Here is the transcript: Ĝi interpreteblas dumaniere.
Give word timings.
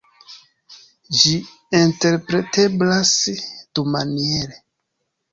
Ĝi 1.17 1.33
interpreteblas 1.79 3.11
dumaniere. 3.81 4.57